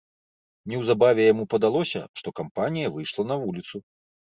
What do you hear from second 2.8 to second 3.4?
выйшла